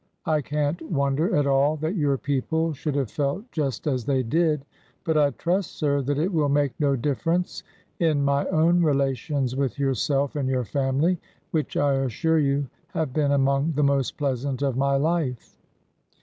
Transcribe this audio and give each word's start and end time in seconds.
I 0.25 0.41
can't 0.41 0.81
wonder 0.91 1.35
at 1.35 1.45
all 1.45 1.75
that 1.77 1.93
your 1.95 2.17
people 2.17 2.73
should 2.73 2.95
have 2.95 3.11
felt 3.11 3.51
just 3.51 3.85
as 3.85 4.03
they 4.03 4.23
did.... 4.23 4.65
But 5.03 5.15
I 5.15 5.29
trust, 5.29 5.73
sir, 5.77 6.01
that 6.01 6.17
it 6.17 6.33
will 6.33 6.49
make 6.49 6.73
no 6.79 6.95
difference 6.95 7.61
in 7.99 8.25
my 8.25 8.47
own 8.47 8.81
relations 8.81 9.55
with 9.55 9.77
yourself 9.77 10.35
and 10.35 10.49
your 10.49 10.65
family,— 10.65 11.19
which, 11.51 11.77
I 11.77 11.93
assure 11.97 12.39
you, 12.39 12.67
have 12.95 13.13
been 13.13 13.33
among 13.33 13.73
the 13.73 13.83
most 13.83 14.17
pleasant 14.17 14.63
of 14.63 14.75
my 14.75 14.95
life." 14.95 15.55